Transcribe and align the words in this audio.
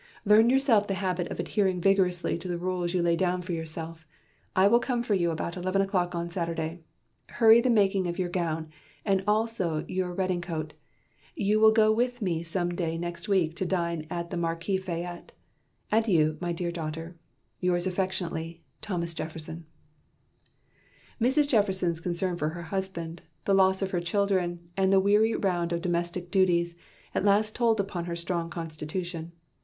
"Learn 0.25 0.49
yourself 0.49 0.87
the 0.87 0.95
habit 0.95 1.27
of 1.27 1.39
adhering 1.39 1.79
vigorously 1.79 2.35
to 2.39 2.47
the 2.47 2.57
rules 2.57 2.91
you 2.95 3.03
lay 3.03 3.15
down 3.15 3.43
for 3.43 3.53
yourself. 3.53 4.07
I 4.55 4.65
will 4.67 4.79
come 4.79 5.03
for 5.03 5.13
you 5.13 5.29
about 5.29 5.55
eleven 5.55 5.79
o'clock 5.79 6.15
on 6.15 6.31
Saturday. 6.31 6.79
Hurry 7.29 7.61
the 7.61 7.69
making 7.69 8.07
of 8.07 8.17
your 8.17 8.27
gown, 8.29 8.71
and 9.05 9.23
also 9.27 9.85
your 9.87 10.11
redingcote. 10.11 10.73
You 11.35 11.59
will 11.59 11.71
go 11.71 11.91
with 11.91 12.19
me 12.19 12.41
some 12.41 12.73
day 12.73 12.97
next 12.97 13.29
week 13.29 13.55
to 13.57 13.63
dine 13.67 14.07
at 14.09 14.31
the 14.31 14.37
Marquis 14.37 14.77
Fayette. 14.77 15.33
Adieu, 15.91 16.35
my 16.41 16.51
dear 16.51 16.71
daughter, 16.71 17.15
"Yours 17.59 17.85
affectionately, 17.85 18.63
"TH. 18.81 19.13
JEFFERSON" 19.13 19.67
Mrs. 21.21 21.47
Jefferson's 21.47 21.99
concern 21.99 22.37
for 22.37 22.49
her 22.49 22.63
husband, 22.63 23.21
the 23.45 23.53
loss 23.53 23.83
of 23.83 23.91
her 23.91 24.01
children, 24.01 24.67
and 24.75 24.91
the 24.91 24.99
weary 24.99 25.35
round 25.35 25.71
of 25.71 25.79
domestic 25.83 26.31
duties 26.31 26.75
at 27.13 27.23
last 27.23 27.55
told 27.55 27.79
upon 27.79 28.05
her 28.05 28.15
strong 28.15 28.49
constitution. 28.49 29.31